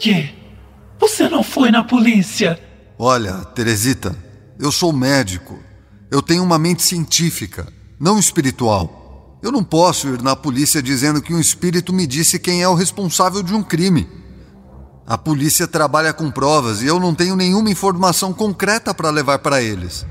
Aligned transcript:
que? 0.00 0.30
Você 0.98 1.28
não 1.28 1.42
foi 1.42 1.70
na 1.70 1.84
polícia? 1.84 2.58
Olha, 2.98 3.34
Teresita, 3.54 4.16
eu 4.58 4.72
sou 4.72 4.92
médico. 4.92 5.58
Eu 6.10 6.22
tenho 6.22 6.42
uma 6.42 6.58
mente 6.58 6.82
científica, 6.82 7.68
não 7.98 8.18
espiritual. 8.18 9.38
Eu 9.42 9.52
não 9.52 9.62
posso 9.62 10.08
ir 10.08 10.22
na 10.22 10.34
polícia 10.34 10.82
dizendo 10.82 11.22
que 11.22 11.32
um 11.32 11.38
espírito 11.38 11.92
me 11.92 12.06
disse 12.06 12.38
quem 12.38 12.62
é 12.62 12.68
o 12.68 12.74
responsável 12.74 13.42
de 13.42 13.54
um 13.54 13.62
crime. 13.62 14.08
A 15.06 15.16
polícia 15.16 15.66
trabalha 15.66 16.12
com 16.12 16.30
provas 16.30 16.82
e 16.82 16.86
eu 16.86 16.98
não 16.98 17.14
tenho 17.14 17.36
nenhuma 17.36 17.70
informação 17.70 18.32
concreta 18.32 18.92
para 18.94 19.10
levar 19.10 19.38
para 19.38 19.62
eles. 19.62 20.06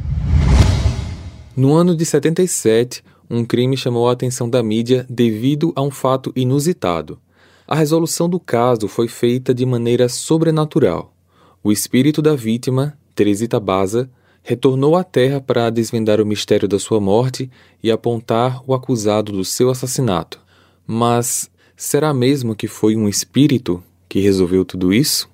No 1.56 1.74
ano 1.74 1.96
de 1.96 2.06
77, 2.06 3.04
um 3.30 3.44
crime 3.46 3.78
chamou 3.78 4.10
a 4.10 4.14
atenção 4.14 4.50
da 4.50 4.64
mídia 4.64 5.06
devido 5.10 5.74
a 5.76 5.82
um 5.82 5.92
fato 5.92 6.32
inusitado. 6.36 7.20
A 7.72 7.76
resolução 7.76 8.28
do 8.28 8.40
caso 8.40 8.88
foi 8.88 9.08
feita 9.08 9.54
de 9.54 9.64
maneira 9.64 10.10
sobrenatural. 10.10 11.14
O 11.64 11.72
espírito 11.72 12.20
da 12.20 12.36
vítima, 12.36 12.98
Teresita 13.14 13.60
Baza, 13.60 14.10
retornou 14.42 14.96
à 14.96 15.04
Terra 15.04 15.40
para 15.40 15.70
desvendar 15.70 16.20
o 16.20 16.26
mistério 16.26 16.68
da 16.68 16.80
sua 16.80 17.00
morte 17.00 17.48
e 17.84 17.92
apontar 17.92 18.60
o 18.66 18.74
acusado 18.74 19.32
do 19.32 19.46
seu 19.46 19.70
assassinato. 19.70 20.42
Mas 20.88 21.48
será 21.78 22.12
mesmo 22.12 22.56
que 22.56 22.68
foi 22.68 22.96
um 22.96 23.08
espírito 23.08 23.84
que 24.10 24.20
resolveu 24.20 24.66
tudo 24.66 24.92
isso? 24.92 25.30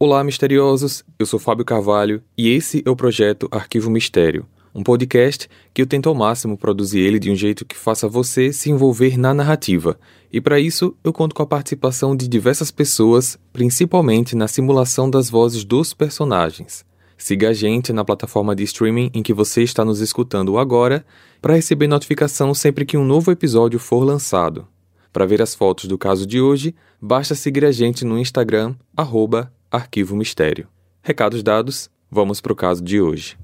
Olá, 0.00 0.24
misteriosos! 0.24 1.04
Eu 1.16 1.26
sou 1.26 1.38
Fábio 1.38 1.64
Carvalho 1.64 2.20
e 2.36 2.48
esse 2.48 2.82
é 2.84 2.90
o 2.90 2.96
projeto 2.96 3.46
Arquivo 3.52 3.88
Mistério 3.88 4.44
um 4.74 4.82
podcast 4.82 5.48
que 5.72 5.82
eu 5.82 5.86
tento 5.86 6.08
ao 6.08 6.14
máximo 6.14 6.56
produzir 6.56 7.00
ele 7.00 7.18
de 7.18 7.30
um 7.30 7.36
jeito 7.36 7.64
que 7.64 7.76
faça 7.76 8.08
você 8.08 8.52
se 8.52 8.70
envolver 8.70 9.18
na 9.18 9.32
narrativa. 9.32 9.98
E 10.32 10.40
para 10.40 10.60
isso, 10.60 10.94
eu 11.02 11.12
conto 11.12 11.34
com 11.34 11.42
a 11.42 11.46
participação 11.46 12.16
de 12.16 12.28
diversas 12.28 12.70
pessoas, 12.70 13.38
principalmente 13.52 14.36
na 14.36 14.46
simulação 14.46 15.10
das 15.10 15.30
vozes 15.30 15.64
dos 15.64 15.94
personagens. 15.94 16.84
Siga 17.16 17.48
a 17.48 17.52
gente 17.52 17.92
na 17.92 18.04
plataforma 18.04 18.54
de 18.54 18.62
streaming 18.62 19.10
em 19.12 19.22
que 19.22 19.34
você 19.34 19.62
está 19.62 19.84
nos 19.84 20.00
escutando 20.00 20.56
agora 20.56 21.04
para 21.42 21.54
receber 21.54 21.88
notificação 21.88 22.54
sempre 22.54 22.86
que 22.86 22.96
um 22.96 23.04
novo 23.04 23.32
episódio 23.32 23.78
for 23.78 24.04
lançado. 24.04 24.68
Para 25.12 25.26
ver 25.26 25.42
as 25.42 25.54
fotos 25.54 25.86
do 25.86 25.98
caso 25.98 26.24
de 26.26 26.40
hoje, 26.40 26.74
basta 27.00 27.34
seguir 27.34 27.64
a 27.64 27.72
gente 27.72 28.04
no 28.04 28.18
Instagram, 28.18 28.76
arroba 28.96 29.52
Arquivo 29.70 30.14
Mistério. 30.14 30.68
Recados 31.02 31.42
dados, 31.42 31.90
vamos 32.08 32.40
para 32.40 32.52
o 32.52 32.56
caso 32.56 32.82
de 32.82 33.00
hoje. 33.00 33.36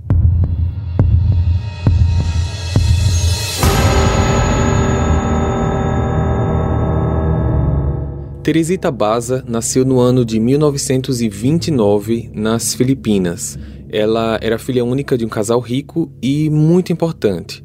Teresita 8.45 8.91
Baza 8.91 9.43
nasceu 9.49 9.87
no 9.87 9.99
ano 9.99 10.23
de 10.23 10.39
1929 10.39 12.31
nas 12.35 12.75
Filipinas. 12.75 13.59
Ela 13.89 14.39
era 14.43 14.59
filha 14.59 14.85
única 14.85 15.17
de 15.17 15.25
um 15.25 15.31
casal 15.31 15.59
rico 15.61 16.13
e 16.21 16.51
muito 16.51 16.93
importante. 16.93 17.65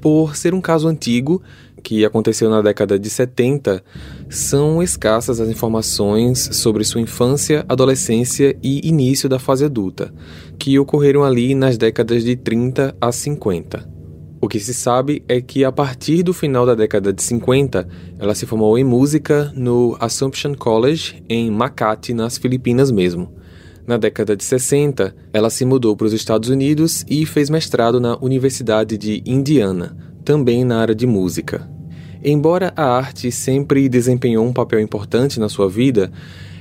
Por 0.00 0.36
ser 0.36 0.54
um 0.54 0.60
caso 0.60 0.86
antigo, 0.86 1.42
que 1.82 2.04
aconteceu 2.04 2.48
na 2.48 2.62
década 2.62 2.96
de 2.96 3.10
70, 3.10 3.82
são 4.28 4.80
escassas 4.80 5.40
as 5.40 5.48
informações 5.48 6.48
sobre 6.52 6.84
sua 6.84 7.00
infância, 7.00 7.64
adolescência 7.68 8.56
e 8.62 8.88
início 8.88 9.28
da 9.28 9.40
fase 9.40 9.64
adulta, 9.64 10.14
que 10.56 10.78
ocorreram 10.78 11.24
ali 11.24 11.56
nas 11.56 11.76
décadas 11.76 12.22
de 12.22 12.36
30 12.36 12.94
a 13.00 13.10
50. 13.10 13.89
O 14.42 14.48
que 14.48 14.58
se 14.58 14.72
sabe 14.72 15.22
é 15.28 15.38
que 15.38 15.64
a 15.64 15.70
partir 15.70 16.22
do 16.22 16.32
final 16.32 16.64
da 16.64 16.74
década 16.74 17.12
de 17.12 17.22
50, 17.22 17.86
ela 18.18 18.34
se 18.34 18.46
formou 18.46 18.78
em 18.78 18.84
música 18.84 19.52
no 19.54 19.98
Assumption 20.00 20.54
College 20.54 21.22
em 21.28 21.50
Makati, 21.50 22.14
nas 22.14 22.38
Filipinas 22.38 22.90
mesmo. 22.90 23.30
Na 23.86 23.98
década 23.98 24.34
de 24.34 24.42
60, 24.42 25.14
ela 25.30 25.50
se 25.50 25.66
mudou 25.66 25.94
para 25.94 26.06
os 26.06 26.14
Estados 26.14 26.48
Unidos 26.48 27.04
e 27.06 27.26
fez 27.26 27.50
mestrado 27.50 28.00
na 28.00 28.16
Universidade 28.16 28.96
de 28.96 29.22
Indiana, 29.26 29.94
também 30.24 30.64
na 30.64 30.78
área 30.80 30.94
de 30.94 31.06
música. 31.06 31.68
Embora 32.24 32.72
a 32.74 32.84
arte 32.84 33.30
sempre 33.30 33.90
desempenhou 33.90 34.46
um 34.46 34.54
papel 34.54 34.80
importante 34.80 35.38
na 35.38 35.50
sua 35.50 35.68
vida, 35.68 36.10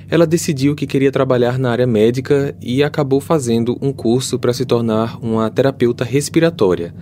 ela 0.09 0.27
decidiu 0.27 0.75
que 0.75 0.87
queria 0.87 1.13
trabalhar 1.13 1.57
na 1.57 1.71
área 1.71 1.87
médica 1.87 2.53
e 2.61 2.83
acabou 2.83 3.21
fazendo 3.21 3.77
um 3.81 3.93
curso 3.93 4.37
para 4.37 4.51
se 4.51 4.65
tornar 4.65 5.17
uma 5.23 5.49
terapeuta 5.49 6.03
respiratória 6.03 6.93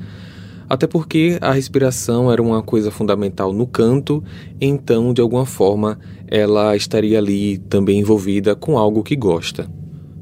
até 0.70 0.88
porque 0.88 1.38
a 1.42 1.52
respiração 1.52 2.32
era 2.32 2.42
uma 2.42 2.62
coisa 2.62 2.92
fundamental 2.92 3.54
no 3.54 3.68
canto, 3.68 4.24
então 4.60 5.14
de 5.14 5.22
alguma 5.22 5.46
forma 5.46 6.00
ela 6.28 6.76
estaria 6.76 7.18
ali 7.18 7.58
também 7.58 8.00
envolvida 8.00 8.56
com 8.56 8.78
algo 8.78 9.04
que 9.04 9.16
gosta. 9.16 9.70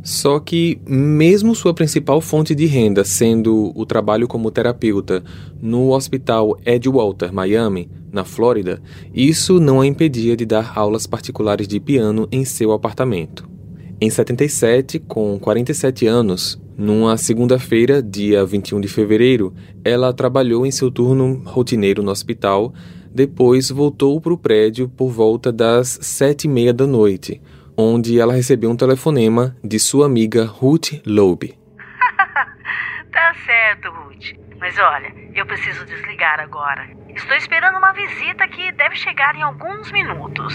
Só 0.06 0.40
que, 0.40 0.80
mesmo 0.88 1.56
sua 1.56 1.74
principal 1.74 2.22
fonte 2.22 2.54
de 2.54 2.68
renda 2.68 3.04
sendo 3.04 3.72
o 3.76 3.88
trabalho 3.88 4.28
como 4.28 4.52
terapeuta 4.52 5.24
no 5.60 5.94
Hospital 5.94 6.60
Ed 6.64 6.88
Walter, 6.88 7.34
Miami, 7.34 7.90
na 8.12 8.24
Flórida, 8.24 8.80
isso 9.12 9.60
não 9.60 9.82
a 9.82 9.88
impedia 9.88 10.38
de 10.38 10.46
dar 10.46 10.78
aulas 10.78 11.08
particulares 11.08 11.68
de 11.68 11.80
piano 11.80 12.28
em 12.32 12.46
seu 12.46 12.72
apartamento. 12.72 13.50
Em 14.00 14.08
77, 14.08 15.00
com 15.00 15.40
47 15.40 16.06
anos, 16.06 16.62
numa 16.78 17.16
segunda-feira, 17.16 18.04
dia 18.04 18.46
21 18.46 18.82
de 18.82 18.88
fevereiro, 18.88 19.54
ela 19.84 20.14
trabalhou 20.14 20.66
em 20.66 20.72
seu 20.72 20.92
turno 20.92 21.42
rotineiro 21.46 22.04
no 22.04 22.12
hospital, 22.12 22.74
depois 23.14 23.70
voltou 23.70 24.20
para 24.20 24.34
o 24.34 24.38
prédio 24.38 24.90
por 24.90 25.10
volta 25.10 25.54
das 25.54 25.98
sete 26.02 26.46
e 26.46 26.48
meia 26.50 26.74
da 26.74 26.86
noite, 26.86 27.42
onde 27.78 28.20
ela 28.20 28.34
recebeu 28.34 28.70
um 28.70 28.76
telefonema 28.76 29.56
de 29.64 29.80
sua 29.80 30.06
amiga 30.06 30.44
Ruth 30.44 31.02
Loeb. 31.06 31.58
tá 33.10 33.36
certo, 33.46 33.90
Ruth. 33.90 34.38
Mas 34.60 34.78
olha, 34.78 35.14
eu 35.34 35.46
preciso 35.46 35.86
desligar 35.86 36.42
agora. 36.42 36.90
Estou 37.16 37.38
esperando 37.38 37.78
uma 37.78 37.94
visita 37.94 38.46
que 38.50 38.72
deve 38.74 38.96
chegar 38.96 39.34
em 39.36 39.42
alguns 39.42 39.92
minutos. 39.94 40.54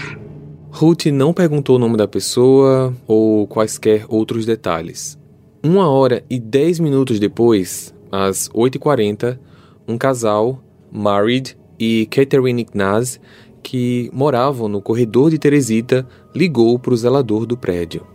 Ruth 0.69 1.07
não 1.07 1.33
perguntou 1.33 1.77
o 1.77 1.79
nome 1.79 1.97
da 1.97 2.07
pessoa 2.07 2.95
ou 3.07 3.47
quaisquer 3.47 4.05
outros 4.07 4.45
detalhes. 4.45 5.20
Uma 5.63 5.87
hora 5.87 6.25
e 6.27 6.39
dez 6.39 6.79
minutos 6.79 7.19
depois, 7.19 7.93
às 8.11 8.49
8h40, 8.49 9.39
um 9.87 9.95
casal, 9.95 10.59
Marid 10.91 11.55
e 11.77 12.07
Catherine 12.07 12.63
Ignaz, 12.63 13.21
que 13.61 14.09
moravam 14.11 14.67
no 14.67 14.81
corredor 14.81 15.29
de 15.29 15.37
Teresita, 15.37 16.07
ligou 16.35 16.79
para 16.79 16.95
o 16.95 16.97
zelador 16.97 17.45
do 17.45 17.55
prédio. 17.55 18.07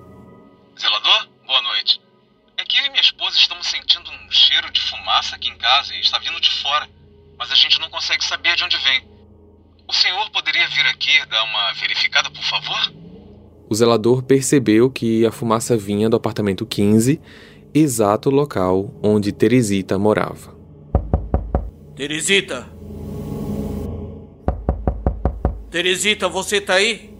Zelador, 0.76 1.28
boa 1.46 1.62
noite. 1.62 2.00
É 2.56 2.64
que 2.64 2.78
eu 2.80 2.86
e 2.86 2.90
minha 2.90 3.00
esposa 3.00 3.36
estamos 3.36 3.68
sentindo 3.68 4.10
um 4.10 4.28
cheiro 4.28 4.68
de 4.72 4.80
fumaça 4.80 5.36
aqui 5.36 5.48
em 5.48 5.56
casa 5.56 5.94
e 5.94 6.00
está 6.00 6.18
vindo 6.18 6.40
de 6.40 6.50
fora, 6.50 6.88
mas 7.38 7.52
a 7.52 7.54
gente 7.54 7.78
não 7.80 7.88
consegue 7.90 8.24
saber 8.24 8.56
de 8.56 8.64
onde 8.64 8.76
vem. 8.78 9.06
O 9.86 9.92
senhor 9.92 10.28
poderia 10.30 10.66
vir 10.70 10.86
aqui 10.86 11.24
dar 11.26 11.44
uma 11.44 11.72
verificada, 11.74 12.28
por 12.28 12.42
favor? 12.42 12.92
O 13.68 13.74
zelador 13.74 14.22
percebeu 14.22 14.88
que 14.88 15.26
a 15.26 15.32
fumaça 15.32 15.76
vinha 15.76 16.08
do 16.08 16.16
apartamento 16.16 16.64
15, 16.64 17.20
exato 17.74 18.30
local 18.30 18.94
onde 19.02 19.32
Teresita 19.32 19.98
morava. 19.98 20.54
Teresita! 21.96 22.66
Teresita, 25.70 26.28
você 26.28 26.60
tá 26.60 26.74
aí? 26.74 27.10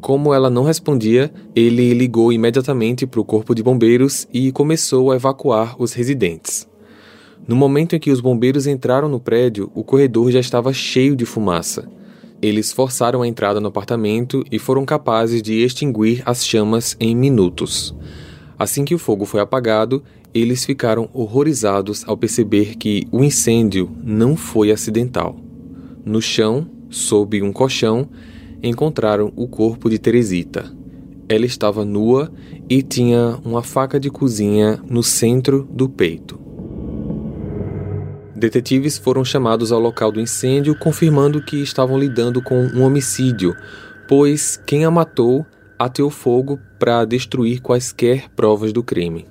Como 0.00 0.34
ela 0.34 0.50
não 0.50 0.64
respondia, 0.64 1.32
ele 1.54 1.94
ligou 1.94 2.32
imediatamente 2.32 3.06
para 3.06 3.20
o 3.20 3.24
corpo 3.24 3.54
de 3.54 3.62
bombeiros 3.62 4.26
e 4.32 4.50
começou 4.50 5.12
a 5.12 5.16
evacuar 5.16 5.80
os 5.80 5.92
residentes. 5.92 6.66
No 7.46 7.54
momento 7.54 7.94
em 7.94 8.00
que 8.00 8.10
os 8.10 8.20
bombeiros 8.20 8.66
entraram 8.66 9.08
no 9.08 9.20
prédio, 9.20 9.70
o 9.74 9.84
corredor 9.84 10.30
já 10.30 10.40
estava 10.40 10.72
cheio 10.72 11.14
de 11.14 11.24
fumaça. 11.24 11.88
Eles 12.40 12.72
forçaram 12.72 13.22
a 13.22 13.26
entrada 13.26 13.60
no 13.60 13.68
apartamento 13.68 14.44
e 14.50 14.58
foram 14.58 14.84
capazes 14.84 15.42
de 15.42 15.54
extinguir 15.54 16.22
as 16.24 16.46
chamas 16.46 16.96
em 17.00 17.14
minutos. 17.14 17.94
Assim 18.56 18.84
que 18.84 18.94
o 18.94 18.98
fogo 18.98 19.24
foi 19.24 19.40
apagado, 19.40 20.02
eles 20.32 20.64
ficaram 20.64 21.08
horrorizados 21.12 22.04
ao 22.06 22.16
perceber 22.16 22.76
que 22.76 23.06
o 23.10 23.24
incêndio 23.24 23.90
não 24.04 24.36
foi 24.36 24.70
acidental. 24.70 25.36
No 26.04 26.22
chão, 26.22 26.68
sob 26.88 27.42
um 27.42 27.52
colchão, 27.52 28.08
encontraram 28.62 29.32
o 29.34 29.48
corpo 29.48 29.90
de 29.90 29.98
Teresita. 29.98 30.72
Ela 31.28 31.44
estava 31.44 31.84
nua 31.84 32.32
e 32.68 32.82
tinha 32.82 33.38
uma 33.44 33.62
faca 33.62 33.98
de 33.98 34.10
cozinha 34.10 34.80
no 34.88 35.02
centro 35.02 35.68
do 35.70 35.88
peito. 35.88 36.47
Detetives 38.38 38.96
foram 38.96 39.24
chamados 39.24 39.72
ao 39.72 39.80
local 39.80 40.12
do 40.12 40.20
incêndio, 40.20 40.78
confirmando 40.78 41.42
que 41.42 41.60
estavam 41.60 41.98
lidando 41.98 42.40
com 42.40 42.66
um 42.66 42.84
homicídio, 42.84 43.52
pois 44.06 44.56
quem 44.64 44.84
a 44.84 44.90
matou 44.92 45.44
ateou 45.76 46.08
fogo 46.08 46.56
para 46.78 47.04
destruir 47.04 47.60
quaisquer 47.60 48.30
provas 48.36 48.72
do 48.72 48.80
crime. 48.80 49.26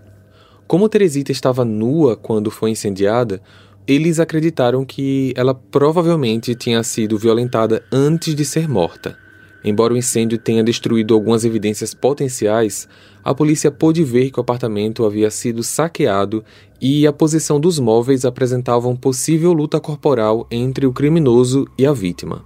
Como 0.67 0.89
Teresita 0.89 1.31
estava 1.31 1.63
nua 1.63 2.17
quando 2.17 2.51
foi 2.51 2.71
incendiada, 2.71 3.41
eles 3.87 4.19
acreditaram 4.19 4.83
que 4.83 5.33
ela 5.37 5.55
provavelmente 5.55 6.53
tinha 6.53 6.83
sido 6.83 7.17
violentada 7.17 7.81
antes 7.89 8.35
de 8.35 8.43
ser 8.43 8.67
morta. 8.67 9.17
Embora 9.63 9.93
o 9.93 9.97
incêndio 9.97 10.37
tenha 10.37 10.63
destruído 10.63 11.13
algumas 11.13 11.45
evidências 11.45 11.93
potenciais, 11.93 12.89
a 13.27 13.35
polícia 13.35 13.69
pôde 13.69 14.05
ver 14.05 14.31
que 14.31 14.39
o 14.39 14.41
apartamento 14.41 15.05
havia 15.05 15.29
sido 15.29 15.61
saqueado 15.61 16.45
e 16.81 17.05
a 17.05 17.11
posição 17.11 17.59
dos 17.59 17.77
móveis 17.77 18.23
apresentava 18.23 18.95
possível 18.95 19.51
luta 19.51 19.81
corporal 19.81 20.47
entre 20.49 20.85
o 20.85 20.93
criminoso 20.93 21.67
e 21.77 21.85
a 21.85 21.91
vítima. 21.91 22.45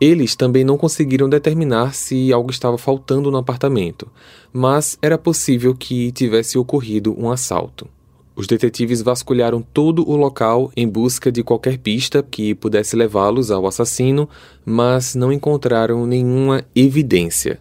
Eles 0.00 0.36
também 0.36 0.62
não 0.62 0.78
conseguiram 0.78 1.28
determinar 1.28 1.92
se 1.92 2.32
algo 2.32 2.52
estava 2.52 2.78
faltando 2.78 3.32
no 3.32 3.36
apartamento, 3.36 4.08
mas 4.52 4.96
era 5.02 5.18
possível 5.18 5.74
que 5.74 6.12
tivesse 6.12 6.56
ocorrido 6.56 7.16
um 7.18 7.28
assalto. 7.28 7.88
Os 8.36 8.46
detetives 8.46 9.02
vasculharam 9.02 9.60
todo 9.60 10.08
o 10.08 10.14
local 10.14 10.70
em 10.76 10.86
busca 10.88 11.32
de 11.32 11.42
qualquer 11.42 11.78
pista 11.78 12.22
que 12.22 12.54
pudesse 12.54 12.94
levá-los 12.94 13.50
ao 13.50 13.66
assassino, 13.66 14.28
mas 14.64 15.16
não 15.16 15.32
encontraram 15.32 16.06
nenhuma 16.06 16.64
evidência. 16.76 17.58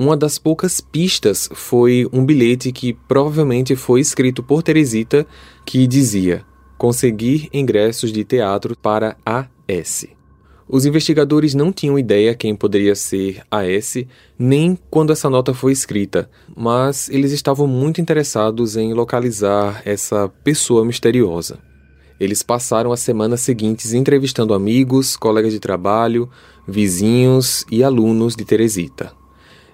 Uma 0.00 0.16
das 0.16 0.38
poucas 0.38 0.80
pistas 0.80 1.48
foi 1.52 2.08
um 2.12 2.24
bilhete 2.24 2.70
que 2.70 2.92
provavelmente 2.92 3.74
foi 3.74 4.00
escrito 4.00 4.44
por 4.44 4.62
Teresita 4.62 5.26
que 5.66 5.88
dizia: 5.88 6.44
conseguir 6.78 7.48
ingressos 7.52 8.12
de 8.12 8.22
teatro 8.22 8.78
para 8.78 9.16
A.S. 9.26 10.08
Os 10.68 10.86
investigadores 10.86 11.52
não 11.52 11.72
tinham 11.72 11.98
ideia 11.98 12.32
quem 12.32 12.54
poderia 12.54 12.94
ser 12.94 13.42
A.S., 13.50 14.06
nem 14.38 14.78
quando 14.88 15.12
essa 15.12 15.28
nota 15.28 15.52
foi 15.52 15.72
escrita, 15.72 16.30
mas 16.56 17.08
eles 17.08 17.32
estavam 17.32 17.66
muito 17.66 18.00
interessados 18.00 18.76
em 18.76 18.94
localizar 18.94 19.82
essa 19.84 20.28
pessoa 20.44 20.84
misteriosa. 20.84 21.58
Eles 22.20 22.40
passaram 22.44 22.92
as 22.92 23.00
semanas 23.00 23.40
seguintes 23.40 23.92
entrevistando 23.92 24.54
amigos, 24.54 25.16
colegas 25.16 25.52
de 25.52 25.58
trabalho, 25.58 26.30
vizinhos 26.68 27.66
e 27.68 27.82
alunos 27.82 28.36
de 28.36 28.44
Teresita. 28.44 29.17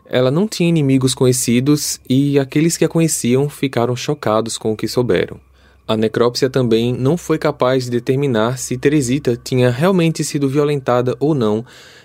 Ela 0.06 0.30
não 0.30 0.46
tinha 0.46 0.68
inimigos 0.68 1.14
conhecidos 1.14 1.98
e 2.08 2.38
aqueles 2.38 2.76
que 2.76 2.84
a 2.84 2.88
conheciam 2.88 3.48
ficaram 3.48 3.96
chocados 3.96 4.58
com 4.58 4.72
o 4.72 4.76
que 4.76 4.86
souberam. 4.86 5.40
A 5.86 5.96
necrópsia 5.96 6.48
também 6.48 6.94
não 6.94 7.16
foi 7.16 7.38
capaz 7.38 7.84
de 7.84 7.90
determinar 7.90 8.58
se 8.58 8.78
Teresita 8.78 9.38
tinha 9.42 9.70
realmente 9.70 10.24
sido 10.24 10.48
violentada 10.48 11.14
ou 11.20 11.34
não 11.34 11.64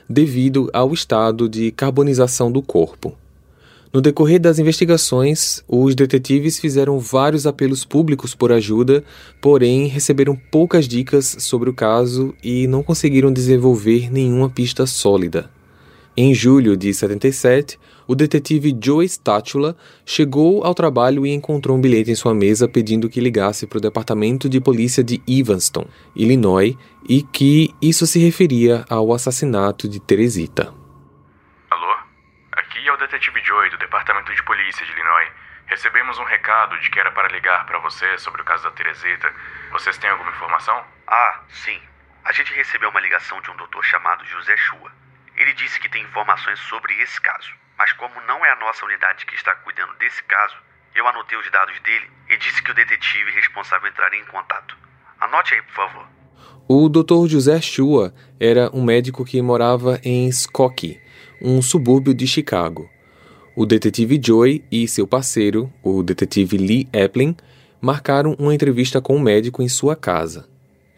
devido 0.09 0.69
ao 0.73 0.93
estado 0.93 1.47
de 1.47 1.71
carbonização 1.71 2.51
do 2.51 2.61
corpo. 2.61 3.15
No 3.91 4.01
decorrer 4.01 4.39
das 4.39 4.59
investigações, 4.59 5.63
os 5.67 5.95
detetives 5.95 6.59
fizeram 6.59 6.99
vários 6.99 7.47
apelos 7.47 7.83
públicos 7.83 8.35
por 8.35 8.51
ajuda, 8.51 9.03
porém 9.41 9.87
receberam 9.87 10.39
poucas 10.51 10.87
dicas 10.87 11.37
sobre 11.39 11.69
o 11.69 11.73
caso 11.73 12.35
e 12.43 12.67
não 12.67 12.83
conseguiram 12.83 13.33
desenvolver 13.33 14.11
nenhuma 14.11 14.49
pista 14.49 14.85
sólida. 14.85 15.49
Em 16.21 16.33
julho 16.33 16.75
de 16.75 16.93
77, 16.93 17.79
o 18.05 18.13
detetive 18.13 18.77
Joe 18.83 19.07
Statula 19.07 19.73
chegou 20.05 20.65
ao 20.65 20.75
trabalho 20.75 21.25
e 21.25 21.33
encontrou 21.33 21.77
um 21.77 21.79
bilhete 21.79 22.11
em 22.11 22.15
sua 22.15 22.33
mesa 22.33 22.67
pedindo 22.67 23.07
que 23.07 23.21
ligasse 23.21 23.65
para 23.65 23.77
o 23.77 23.81
departamento 23.81 24.49
de 24.49 24.59
polícia 24.59 25.01
de 25.01 25.23
Evanston, 25.25 25.87
Illinois, 26.13 26.75
e 27.07 27.23
que 27.23 27.73
isso 27.81 28.05
se 28.05 28.19
referia 28.19 28.83
ao 28.89 29.13
assassinato 29.13 29.87
de 29.87 30.01
Teresita. 30.01 30.73
Alô? 31.71 31.97
Aqui 32.51 32.85
é 32.85 32.91
o 32.91 32.97
detetive 32.97 33.41
Joe 33.41 33.69
do 33.69 33.77
departamento 33.77 34.35
de 34.35 34.43
polícia 34.43 34.85
de 34.85 34.91
Illinois. 34.91 35.29
Recebemos 35.67 36.19
um 36.19 36.25
recado 36.25 36.77
de 36.81 36.89
que 36.91 36.99
era 36.99 37.11
para 37.11 37.29
ligar 37.29 37.65
para 37.65 37.79
você 37.79 38.17
sobre 38.17 38.41
o 38.41 38.43
caso 38.43 38.65
da 38.65 38.71
Teresita. 38.71 39.31
Vocês 39.71 39.97
têm 39.97 40.09
alguma 40.09 40.31
informação? 40.31 40.83
Ah, 41.07 41.39
sim. 41.47 41.79
A 42.25 42.33
gente 42.33 42.53
recebeu 42.55 42.89
uma 42.89 42.99
ligação 42.99 43.39
de 43.39 43.49
um 43.51 43.55
doutor 43.55 43.85
chamado 43.85 44.25
José 44.25 44.57
Chua. 44.57 44.98
Ele 45.39 45.53
disse 45.53 45.79
que 45.79 45.89
tem 45.89 46.03
informações 46.03 46.59
sobre 46.59 46.93
esse 47.01 47.19
caso. 47.21 47.49
Mas 47.77 47.93
como 47.93 48.13
não 48.27 48.45
é 48.45 48.51
a 48.51 48.59
nossa 48.59 48.85
unidade 48.85 49.25
que 49.25 49.35
está 49.35 49.55
cuidando 49.55 49.95
desse 49.97 50.21
caso, 50.23 50.55
eu 50.93 51.07
anotei 51.07 51.37
os 51.37 51.49
dados 51.49 51.79
dele 51.79 52.05
e 52.29 52.37
disse 52.37 52.61
que 52.61 52.71
o 52.71 52.75
detetive 52.75 53.31
responsável 53.31 53.89
entraria 53.89 54.19
em 54.19 54.25
contato. 54.25 54.75
Anote 55.21 55.55
aí, 55.55 55.61
por 55.61 55.73
favor. 55.73 56.07
O 56.67 56.89
Dr. 56.89 57.27
José 57.27 57.61
Chua 57.61 58.13
era 58.37 58.69
um 58.75 58.83
médico 58.83 59.23
que 59.23 59.41
morava 59.41 59.99
em 60.03 60.27
Skokie, 60.27 60.99
um 61.41 61.61
subúrbio 61.61 62.13
de 62.13 62.27
Chicago. 62.27 62.89
O 63.55 63.65
detetive 63.65 64.19
Joy 64.21 64.63
e 64.69 64.87
seu 64.87 65.07
parceiro, 65.07 65.71
o 65.81 66.03
detetive 66.03 66.57
Lee 66.57 66.87
Eplin, 66.93 67.35
marcaram 67.81 68.35
uma 68.37 68.53
entrevista 68.53 69.01
com 69.01 69.15
o 69.15 69.21
médico 69.21 69.61
em 69.61 69.69
sua 69.69 69.95
casa. 69.95 70.47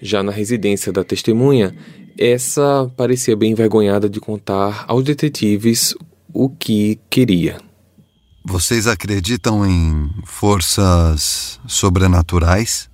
Já 0.02 0.24
na 0.24 0.32
residência 0.32 0.92
da 0.92 1.04
testemunha, 1.04 1.76
essa 2.18 2.92
parecia 2.96 3.36
bem 3.36 3.52
envergonhada 3.52 4.10
de 4.10 4.20
contar 4.20 4.86
aos 4.88 5.04
detetives 5.04 5.96
o 6.34 6.50
que 6.50 7.00
queria. 7.10 7.60
Vocês 8.44 8.88
acreditam 8.88 9.66
em 9.66 10.10
forças 10.26 11.60
sobrenaturais? 11.68 12.90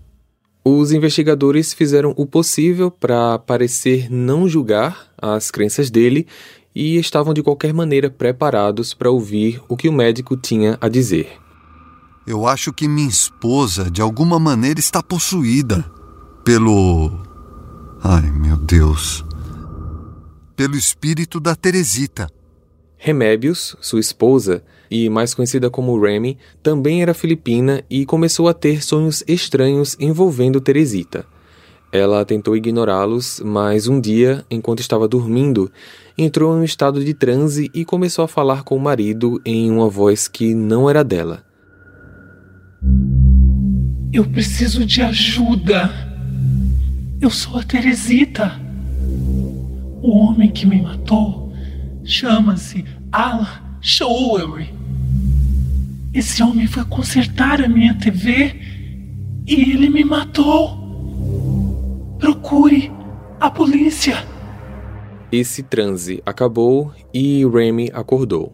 Os 0.63 0.91
investigadores 0.91 1.73
fizeram 1.73 2.13
o 2.17 2.25
possível 2.25 2.91
para 2.91 3.39
parecer 3.39 4.11
não 4.11 4.49
julgar 4.49 5.07
as 5.17 5.49
crenças 5.49 5.89
dele 5.89 6.27
e 6.75 6.97
estavam 6.97 7.33
de 7.33 7.41
qualquer 7.41 7.73
maneira 7.73 8.09
preparados 8.09 8.93
para 8.93 9.09
ouvir 9.09 9.61
o 9.69 9.77
que 9.77 9.87
o 9.87 9.93
médico 9.93 10.35
tinha 10.35 10.77
a 10.81 10.89
dizer. 10.89 11.39
Eu 12.27 12.45
acho 12.45 12.73
que 12.73 12.87
minha 12.87 13.07
esposa, 13.07 13.89
de 13.89 14.01
alguma 14.01 14.37
maneira, 14.37 14.79
está 14.79 15.01
possuída 15.01 15.89
pelo. 16.43 17.26
Ai, 18.03 18.29
meu 18.31 18.57
Deus. 18.57 19.25
Pelo 20.55 20.75
espírito 20.75 21.39
da 21.39 21.55
Teresita. 21.55 22.29
Remébios, 22.97 23.75
sua 23.81 23.99
esposa, 23.99 24.63
e 24.89 25.09
mais 25.09 25.33
conhecida 25.33 25.69
como 25.69 25.99
Remy, 25.99 26.37
também 26.63 27.01
era 27.01 27.13
filipina 27.13 27.83
e 27.89 28.05
começou 28.05 28.47
a 28.47 28.53
ter 28.53 28.83
sonhos 28.83 29.23
estranhos 29.27 29.95
envolvendo 29.99 30.61
Teresita. 30.61 31.25
Ela 31.91 32.25
tentou 32.25 32.55
ignorá-los, 32.55 33.41
mas 33.43 33.87
um 33.87 33.99
dia, 33.99 34.45
enquanto 34.49 34.79
estava 34.79 35.07
dormindo, 35.07 35.71
entrou 36.17 36.55
em 36.55 36.61
um 36.61 36.63
estado 36.63 37.03
de 37.03 37.13
transe 37.13 37.69
e 37.73 37.85
começou 37.85 38.25
a 38.25 38.27
falar 38.27 38.63
com 38.63 38.75
o 38.75 38.79
marido 38.79 39.41
em 39.45 39.71
uma 39.71 39.89
voz 39.89 40.27
que 40.27 40.53
não 40.53 40.89
era 40.89 41.03
dela. 41.03 41.43
Eu 44.11 44.25
preciso 44.25 44.85
de 44.85 45.01
ajuda. 45.01 46.16
Eu 47.19 47.29
sou 47.29 47.57
a 47.57 47.63
Teresita. 47.63 48.59
O 50.01 50.17
homem 50.17 50.51
que 50.51 50.65
me 50.65 50.81
matou 50.81 51.47
Chama-se 52.07 52.85
Alan 53.11 53.45
Showery. 53.81 54.73
Esse 56.13 56.41
homem 56.41 56.65
foi 56.65 56.85
consertar 56.85 57.61
a 57.61 57.67
minha 57.67 57.93
TV 57.95 58.55
e 59.45 59.73
ele 59.73 59.89
me 59.89 60.05
matou. 60.05 62.15
Procure 62.17 62.89
a 63.41 63.51
polícia. 63.51 64.25
Esse 65.29 65.63
transe 65.63 66.23
acabou 66.25 66.93
e 67.13 67.45
Remy 67.45 67.91
acordou. 67.93 68.53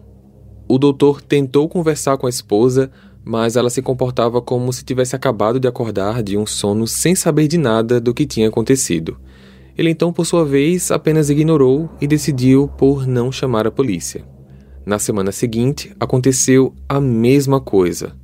O 0.67 0.79
doutor 0.79 1.21
tentou 1.21 1.69
conversar 1.69 2.17
com 2.17 2.25
a 2.25 2.31
esposa, 2.31 2.91
mas 3.23 3.55
ela 3.55 3.69
se 3.69 3.81
comportava 3.81 4.41
como 4.41 4.71
se 4.73 4.83
tivesse 4.83 5.15
acabado 5.15 5.59
de 5.59 5.67
acordar 5.67 6.21
de 6.21 6.37
um 6.37 6.45
sono 6.45 6.85
sem 6.85 7.15
saber 7.15 7.47
de 7.47 7.57
nada 7.57 7.99
do 7.99 8.13
que 8.13 8.25
tinha 8.25 8.49
acontecido. 8.49 9.17
Ele 9.77 9.89
então, 9.89 10.13
por 10.13 10.25
sua 10.25 10.45
vez, 10.45 10.91
apenas 10.91 11.29
ignorou 11.29 11.89
e 11.99 12.05
decidiu 12.05 12.67
por 12.77 13.07
não 13.07 13.31
chamar 13.31 13.65
a 13.65 13.71
polícia. 13.71 14.23
Na 14.85 14.99
semana 14.99 15.31
seguinte, 15.31 15.95
aconteceu 15.99 16.73
a 16.87 16.99
mesma 16.99 17.59
coisa. 17.59 18.15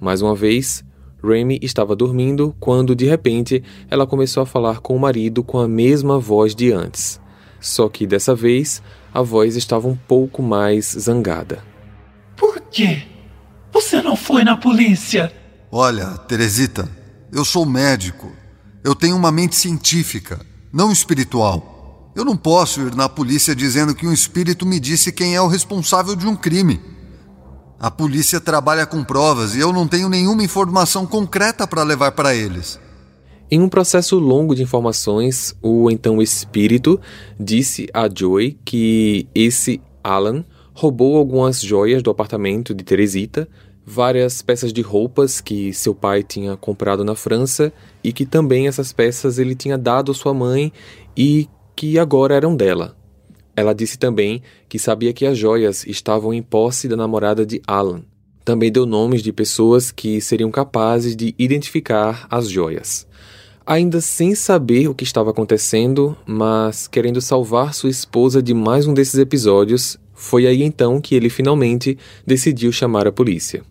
Mais 0.00 0.20
uma 0.20 0.34
vez, 0.34 0.84
Remy 1.22 1.58
estava 1.62 1.96
dormindo 1.96 2.54
quando, 2.60 2.94
de 2.94 3.06
repente, 3.06 3.62
ela 3.88 4.06
começou 4.06 4.42
a 4.42 4.46
falar 4.46 4.80
com 4.80 4.94
o 4.94 5.00
marido 5.00 5.42
com 5.42 5.58
a 5.58 5.68
mesma 5.68 6.18
voz 6.18 6.54
de 6.54 6.72
antes. 6.72 7.20
Só 7.60 7.88
que 7.88 8.06
dessa 8.06 8.34
vez, 8.34 8.82
a 9.12 9.22
voz 9.22 9.56
estava 9.56 9.88
um 9.88 9.96
pouco 9.96 10.42
mais 10.42 10.94
zangada. 10.98 11.64
Por 12.36 12.60
quê? 12.70 13.02
Você 13.72 14.02
não 14.02 14.16
foi 14.16 14.44
na 14.44 14.56
polícia? 14.56 15.32
Olha, 15.70 16.06
Teresita, 16.18 16.88
eu 17.32 17.44
sou 17.44 17.66
médico. 17.66 18.32
Eu 18.82 18.94
tenho 18.94 19.16
uma 19.16 19.30
mente 19.30 19.56
científica 19.56 20.40
não 20.72 20.92
espiritual. 20.92 22.12
Eu 22.14 22.24
não 22.24 22.36
posso 22.36 22.80
ir 22.80 22.94
na 22.94 23.08
polícia 23.08 23.54
dizendo 23.54 23.94
que 23.94 24.06
um 24.06 24.12
espírito 24.12 24.66
me 24.66 24.80
disse 24.80 25.12
quem 25.12 25.34
é 25.34 25.40
o 25.40 25.46
responsável 25.46 26.16
de 26.16 26.26
um 26.26 26.34
crime. 26.34 26.80
A 27.78 27.90
polícia 27.90 28.40
trabalha 28.40 28.86
com 28.86 29.04
provas 29.04 29.54
e 29.54 29.60
eu 29.60 29.72
não 29.72 29.86
tenho 29.86 30.08
nenhuma 30.08 30.42
informação 30.42 31.06
concreta 31.06 31.66
para 31.66 31.84
levar 31.84 32.12
para 32.12 32.34
eles. 32.34 32.80
Em 33.50 33.60
um 33.60 33.68
processo 33.68 34.18
longo 34.18 34.54
de 34.54 34.62
informações, 34.62 35.54
o 35.62 35.90
então 35.90 36.20
espírito 36.20 37.00
disse 37.38 37.88
a 37.94 38.08
Joy 38.12 38.58
que 38.64 39.26
esse 39.34 39.80
Alan 40.02 40.44
roubou 40.78 41.16
algumas 41.16 41.60
joias 41.60 42.04
do 42.04 42.08
apartamento 42.08 42.72
de 42.72 42.84
Teresita, 42.84 43.48
várias 43.84 44.40
peças 44.42 44.72
de 44.72 44.80
roupas 44.80 45.40
que 45.40 45.74
seu 45.74 45.92
pai 45.92 46.22
tinha 46.22 46.56
comprado 46.56 47.04
na 47.04 47.16
França 47.16 47.72
e 48.04 48.12
que 48.12 48.24
também 48.24 48.68
essas 48.68 48.92
peças 48.92 49.40
ele 49.40 49.56
tinha 49.56 49.76
dado 49.76 50.12
à 50.12 50.14
sua 50.14 50.32
mãe 50.32 50.72
e 51.16 51.48
que 51.74 51.98
agora 51.98 52.36
eram 52.36 52.54
dela. 52.54 52.96
Ela 53.56 53.74
disse 53.74 53.98
também 53.98 54.40
que 54.68 54.78
sabia 54.78 55.12
que 55.12 55.26
as 55.26 55.36
joias 55.36 55.84
estavam 55.84 56.32
em 56.32 56.40
posse 56.40 56.86
da 56.86 56.96
namorada 56.96 57.44
de 57.44 57.60
Alan. 57.66 58.02
Também 58.44 58.70
deu 58.70 58.86
nomes 58.86 59.20
de 59.20 59.32
pessoas 59.32 59.90
que 59.90 60.20
seriam 60.20 60.48
capazes 60.48 61.16
de 61.16 61.34
identificar 61.36 62.28
as 62.30 62.48
joias. 62.48 63.04
Ainda 63.66 64.00
sem 64.00 64.32
saber 64.36 64.88
o 64.88 64.94
que 64.94 65.02
estava 65.02 65.30
acontecendo, 65.30 66.16
mas 66.24 66.86
querendo 66.86 67.20
salvar 67.20 67.74
sua 67.74 67.90
esposa 67.90 68.40
de 68.40 68.54
mais 68.54 68.86
um 68.86 68.94
desses 68.94 69.18
episódios, 69.18 69.98
foi 70.18 70.48
aí 70.48 70.64
então 70.64 71.00
que 71.00 71.14
ele 71.14 71.30
finalmente 71.30 71.96
decidiu 72.26 72.72
chamar 72.72 73.06
a 73.06 73.12
polícia. 73.12 73.62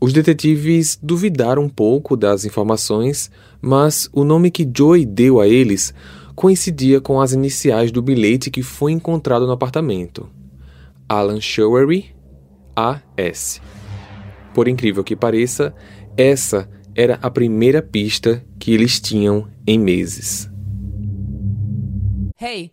Os 0.00 0.12
detetives 0.12 0.98
duvidaram 1.00 1.62
um 1.62 1.68
pouco 1.68 2.16
das 2.16 2.44
informações, 2.44 3.30
mas 3.60 4.10
o 4.12 4.24
nome 4.24 4.50
que 4.50 4.68
Joy 4.76 5.06
deu 5.06 5.38
a 5.38 5.46
eles 5.46 5.94
coincidia 6.34 7.00
com 7.00 7.20
as 7.20 7.32
iniciais 7.32 7.92
do 7.92 8.02
bilhete 8.02 8.50
que 8.50 8.64
foi 8.64 8.90
encontrado 8.90 9.46
no 9.46 9.52
apartamento. 9.52 10.28
Alan 11.08 11.40
Showery, 11.40 12.12
AS. 12.74 13.60
Por 14.52 14.66
incrível 14.66 15.04
que 15.04 15.14
pareça, 15.14 15.72
essa 16.16 16.68
era 16.96 17.20
a 17.22 17.30
primeira 17.30 17.80
pista 17.80 18.44
que 18.58 18.72
eles 18.72 18.98
tinham 19.00 19.46
em 19.64 19.78
meses. 19.78 20.50
Hey, 22.40 22.72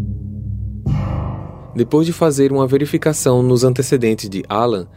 Depois 1.75 2.05
de 2.05 2.13
fazer 2.13 2.51
uma 2.51 2.67
verificação 2.67 3.41
nos 3.41 3.63
antecedentes 3.63 4.29
de 4.29 4.43
Alan, 4.49 4.87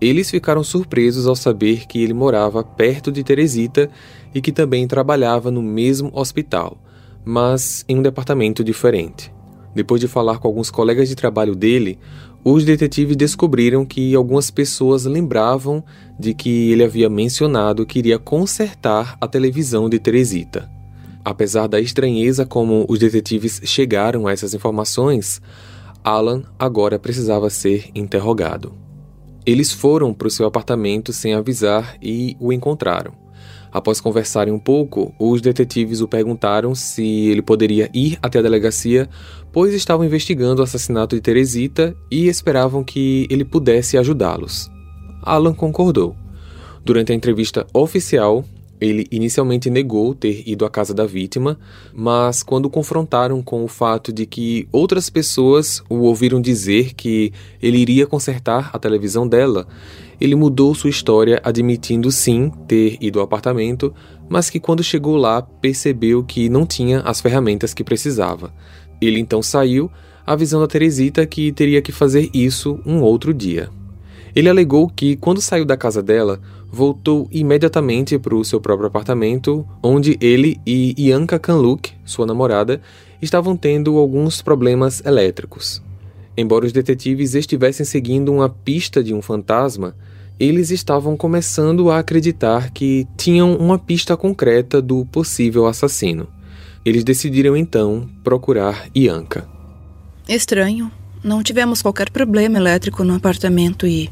eles 0.00 0.30
ficaram 0.30 0.64
surpresos 0.64 1.26
ao 1.26 1.36
saber 1.36 1.86
que 1.86 2.02
ele 2.02 2.14
morava 2.14 2.64
perto 2.64 3.12
de 3.12 3.22
Teresita 3.22 3.90
e 4.34 4.40
que 4.40 4.50
também 4.50 4.86
trabalhava 4.88 5.50
no 5.50 5.62
mesmo 5.62 6.10
hospital 6.12 6.78
mas 7.24 7.84
em 7.88 7.98
um 7.98 8.02
departamento 8.02 8.64
diferente. 8.64 9.32
Depois 9.74 10.00
de 10.00 10.08
falar 10.08 10.38
com 10.38 10.48
alguns 10.48 10.70
colegas 10.70 11.08
de 11.08 11.14
trabalho 11.14 11.54
dele, 11.54 11.98
os 12.44 12.64
detetives 12.64 13.16
descobriram 13.16 13.86
que 13.86 14.14
algumas 14.14 14.50
pessoas 14.50 15.04
lembravam 15.04 15.82
de 16.18 16.34
que 16.34 16.70
ele 16.70 16.84
havia 16.84 17.08
mencionado 17.08 17.86
que 17.86 18.00
iria 18.00 18.18
consertar 18.18 19.16
a 19.20 19.26
televisão 19.26 19.88
de 19.88 19.98
Teresita. 19.98 20.70
Apesar 21.24 21.68
da 21.68 21.80
estranheza 21.80 22.44
como 22.44 22.84
os 22.88 22.98
detetives 22.98 23.60
chegaram 23.64 24.26
a 24.26 24.32
essas 24.32 24.52
informações, 24.52 25.40
Alan 26.04 26.42
agora 26.58 26.98
precisava 26.98 27.48
ser 27.48 27.90
interrogado. 27.94 28.72
Eles 29.44 29.72
foram 29.72 30.12
para 30.14 30.28
o 30.28 30.30
seu 30.30 30.46
apartamento 30.46 31.12
sem 31.12 31.34
avisar 31.34 31.96
e 32.02 32.36
o 32.40 32.52
encontraram. 32.52 33.12
Após 33.72 34.00
conversarem 34.00 34.52
um 34.52 34.58
pouco, 34.58 35.14
os 35.18 35.40
detetives 35.40 36.00
o 36.00 36.08
perguntaram 36.08 36.74
se 36.74 37.02
ele 37.02 37.40
poderia 37.40 37.88
ir 37.94 38.18
até 38.20 38.38
a 38.38 38.42
delegacia, 38.42 39.08
pois 39.50 39.72
estavam 39.72 40.04
investigando 40.04 40.60
o 40.60 40.64
assassinato 40.64 41.16
de 41.16 41.22
Teresita 41.22 41.96
e 42.10 42.28
esperavam 42.28 42.84
que 42.84 43.26
ele 43.30 43.44
pudesse 43.44 43.96
ajudá-los. 43.96 44.70
Alan 45.22 45.54
concordou. 45.54 46.14
Durante 46.84 47.12
a 47.12 47.14
entrevista 47.14 47.66
oficial, 47.72 48.44
ele 48.84 49.06
inicialmente 49.10 49.70
negou 49.70 50.14
ter 50.14 50.42
ido 50.46 50.64
à 50.64 50.70
casa 50.70 50.92
da 50.92 51.06
vítima, 51.06 51.58
mas 51.94 52.42
quando 52.42 52.68
confrontaram 52.68 53.40
com 53.42 53.64
o 53.64 53.68
fato 53.68 54.12
de 54.12 54.26
que 54.26 54.66
outras 54.72 55.08
pessoas 55.08 55.82
o 55.88 56.00
ouviram 56.00 56.40
dizer 56.40 56.94
que 56.94 57.32
ele 57.62 57.78
iria 57.78 58.06
consertar 58.06 58.70
a 58.72 58.78
televisão 58.78 59.26
dela, 59.26 59.66
ele 60.20 60.34
mudou 60.34 60.74
sua 60.74 60.90
história 60.90 61.40
admitindo 61.44 62.10
sim 62.10 62.50
ter 62.66 62.96
ido 63.00 63.18
ao 63.18 63.24
apartamento, 63.24 63.94
mas 64.28 64.50
que 64.50 64.60
quando 64.60 64.82
chegou 64.82 65.16
lá 65.16 65.42
percebeu 65.42 66.24
que 66.24 66.48
não 66.48 66.66
tinha 66.66 67.00
as 67.00 67.20
ferramentas 67.20 67.72
que 67.72 67.84
precisava. 67.84 68.52
Ele 69.00 69.18
então 69.18 69.42
saiu, 69.42 69.90
avisando 70.26 70.64
a 70.64 70.68
Teresita 70.68 71.26
que 71.26 71.52
teria 71.52 71.82
que 71.82 71.92
fazer 71.92 72.30
isso 72.32 72.80
um 72.86 73.00
outro 73.00 73.34
dia. 73.34 73.70
Ele 74.34 74.48
alegou 74.48 74.88
que, 74.88 75.16
quando 75.16 75.42
saiu 75.42 75.64
da 75.64 75.76
casa 75.76 76.02
dela, 76.02 76.40
voltou 76.70 77.28
imediatamente 77.30 78.18
para 78.18 78.34
o 78.34 78.44
seu 78.44 78.60
próprio 78.60 78.86
apartamento, 78.86 79.66
onde 79.82 80.16
ele 80.20 80.58
e 80.66 80.94
Ianka 80.96 81.38
Kanluk, 81.38 81.92
sua 82.04 82.24
namorada, 82.24 82.80
estavam 83.20 83.56
tendo 83.56 83.98
alguns 83.98 84.40
problemas 84.40 85.02
elétricos. 85.04 85.82
Embora 86.34 86.64
os 86.64 86.72
detetives 86.72 87.34
estivessem 87.34 87.84
seguindo 87.84 88.32
uma 88.32 88.48
pista 88.48 89.04
de 89.04 89.12
um 89.12 89.20
fantasma, 89.20 89.94
eles 90.40 90.70
estavam 90.70 91.14
começando 91.14 91.90
a 91.90 91.98
acreditar 91.98 92.70
que 92.70 93.06
tinham 93.18 93.54
uma 93.54 93.78
pista 93.78 94.16
concreta 94.16 94.80
do 94.80 95.04
possível 95.06 95.66
assassino. 95.66 96.26
Eles 96.84 97.04
decidiram 97.04 97.56
então 97.56 98.08
procurar 98.24 98.88
Ianka. 98.96 99.46
Estranho. 100.28 100.90
Não 101.22 101.42
tivemos 101.42 101.80
qualquer 101.80 102.10
problema 102.10 102.58
elétrico 102.58 103.04
no 103.04 103.14
apartamento 103.14 103.86
e 103.86 104.10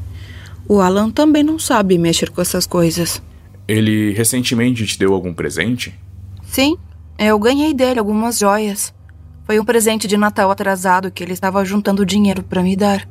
o 0.67 0.79
Alan 0.79 1.09
também 1.09 1.43
não 1.43 1.59
sabe 1.59 1.97
mexer 1.97 2.29
com 2.29 2.41
essas 2.41 2.65
coisas. 2.65 3.21
Ele 3.67 4.11
recentemente 4.11 4.85
te 4.85 4.97
deu 4.97 5.13
algum 5.13 5.33
presente? 5.33 5.93
Sim, 6.43 6.77
eu 7.17 7.37
ganhei 7.39 7.73
dele 7.73 7.99
algumas 7.99 8.39
joias. 8.39 8.93
Foi 9.45 9.59
um 9.59 9.65
presente 9.65 10.07
de 10.07 10.17
Natal 10.17 10.49
atrasado 10.51 11.11
que 11.11 11.23
ele 11.23 11.33
estava 11.33 11.63
juntando 11.65 12.05
dinheiro 12.05 12.43
para 12.43 12.63
me 12.63 12.75
dar. 12.75 13.07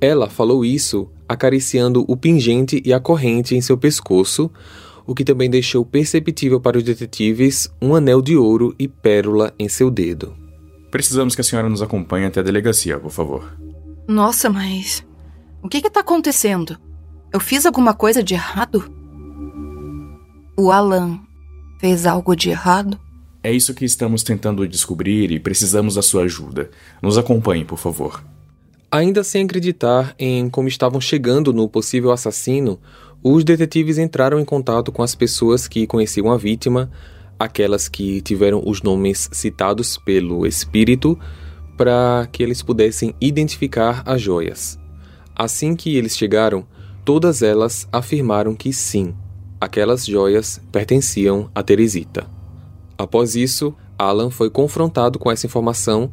Ela 0.00 0.28
falou 0.28 0.64
isso 0.64 1.08
acariciando 1.28 2.04
o 2.06 2.16
pingente 2.16 2.82
e 2.84 2.92
a 2.92 3.00
corrente 3.00 3.54
em 3.54 3.60
seu 3.60 3.76
pescoço, 3.76 4.50
o 5.06 5.14
que 5.14 5.24
também 5.24 5.50
deixou 5.50 5.84
perceptível 5.84 6.60
para 6.60 6.78
os 6.78 6.84
detetives 6.84 7.70
um 7.80 7.94
anel 7.94 8.22
de 8.22 8.36
ouro 8.36 8.74
e 8.78 8.86
pérola 8.88 9.52
em 9.58 9.68
seu 9.68 9.90
dedo. 9.90 10.34
Precisamos 10.90 11.34
que 11.34 11.40
a 11.40 11.44
senhora 11.44 11.68
nos 11.68 11.82
acompanhe 11.82 12.26
até 12.26 12.40
a 12.40 12.42
delegacia, 12.42 12.98
por 12.98 13.10
favor. 13.10 13.52
Nossa, 14.06 14.48
mas. 14.48 15.04
O 15.64 15.68
que 15.68 15.78
está 15.78 16.00
acontecendo? 16.00 16.76
Eu 17.32 17.40
fiz 17.40 17.64
alguma 17.64 17.94
coisa 17.94 18.22
de 18.22 18.34
errado? 18.34 18.84
O 20.58 20.70
Alan 20.70 21.18
fez 21.80 22.04
algo 22.04 22.36
de 22.36 22.50
errado? 22.50 23.00
É 23.42 23.50
isso 23.50 23.72
que 23.72 23.86
estamos 23.86 24.22
tentando 24.22 24.68
descobrir 24.68 25.30
e 25.30 25.40
precisamos 25.40 25.94
da 25.94 26.02
sua 26.02 26.24
ajuda. 26.24 26.70
Nos 27.00 27.16
acompanhe, 27.16 27.64
por 27.64 27.78
favor. 27.78 28.22
Ainda 28.90 29.24
sem 29.24 29.46
acreditar 29.46 30.14
em 30.18 30.50
como 30.50 30.68
estavam 30.68 31.00
chegando 31.00 31.50
no 31.50 31.66
possível 31.66 32.12
assassino, 32.12 32.78
os 33.22 33.42
detetives 33.42 33.96
entraram 33.96 34.38
em 34.38 34.44
contato 34.44 34.92
com 34.92 35.02
as 35.02 35.14
pessoas 35.14 35.66
que 35.66 35.86
conheciam 35.86 36.30
a 36.30 36.36
vítima, 36.36 36.90
aquelas 37.38 37.88
que 37.88 38.20
tiveram 38.20 38.62
os 38.66 38.82
nomes 38.82 39.30
citados 39.32 39.96
pelo 39.96 40.46
espírito, 40.46 41.18
para 41.74 42.28
que 42.30 42.42
eles 42.42 42.60
pudessem 42.60 43.14
identificar 43.18 44.02
as 44.04 44.20
joias. 44.20 44.83
Assim 45.36 45.74
que 45.74 45.96
eles 45.96 46.16
chegaram, 46.16 46.64
todas 47.04 47.42
elas 47.42 47.88
afirmaram 47.92 48.54
que 48.54 48.72
sim, 48.72 49.14
aquelas 49.60 50.06
joias 50.06 50.60
pertenciam 50.70 51.50
a 51.54 51.62
Teresita. 51.62 52.26
Após 52.96 53.34
isso, 53.34 53.74
Alan 53.98 54.30
foi 54.30 54.48
confrontado 54.50 55.18
com 55.18 55.30
essa 55.30 55.46
informação 55.46 56.10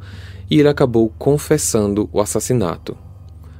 e 0.50 0.58
ele 0.58 0.68
acabou 0.68 1.12
confessando 1.18 2.08
o 2.12 2.20
assassinato. 2.20 2.96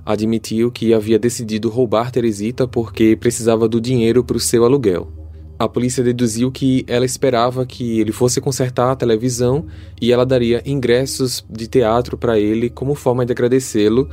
Admitiu 0.05 0.71
que 0.73 0.93
havia 0.93 1.19
decidido 1.19 1.69
roubar 1.69 2.11
Teresita 2.11 2.67
porque 2.67 3.17
precisava 3.17 3.69
do 3.69 3.81
dinheiro 3.81 4.25
para 4.25 4.37
o 4.37 4.41
seu 4.41 4.65
aluguel. 4.65 5.13
A 5.59 5.69
polícia 5.69 6.03
deduziu 6.03 6.51
que 6.51 6.85
ela 6.89 7.05
esperava 7.05 7.65
que 7.65 8.01
ele 8.01 8.11
fosse 8.11 8.41
consertar 8.41 8.91
a 8.91 8.97
televisão 8.97 9.67
e 10.01 10.11
ela 10.11 10.27
daria 10.27 10.61
ingressos 10.67 11.45
de 11.49 11.69
teatro 11.69 12.19
para 12.19 12.37
ele 12.37 12.69
como 12.69 12.97
forma 12.97 13.25
de 13.25 13.31
agradecê-lo, 13.31 14.11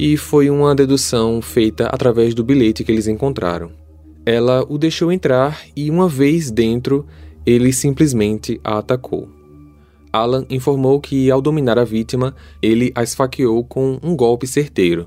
e 0.00 0.16
foi 0.16 0.48
uma 0.48 0.74
dedução 0.74 1.42
feita 1.42 1.84
através 1.88 2.32
do 2.32 2.42
bilhete 2.42 2.82
que 2.82 2.90
eles 2.90 3.06
encontraram. 3.06 3.70
Ela 4.24 4.64
o 4.66 4.78
deixou 4.78 5.12
entrar 5.12 5.60
e, 5.76 5.90
uma 5.90 6.08
vez 6.08 6.50
dentro, 6.50 7.04
ele 7.44 7.70
simplesmente 7.70 8.58
a 8.64 8.78
atacou. 8.78 9.28
Alan 10.10 10.46
informou 10.48 10.98
que, 11.02 11.30
ao 11.30 11.42
dominar 11.42 11.78
a 11.78 11.84
vítima, 11.84 12.34
ele 12.62 12.90
a 12.94 13.02
esfaqueou 13.02 13.62
com 13.62 14.00
um 14.02 14.16
golpe 14.16 14.46
certeiro. 14.46 15.06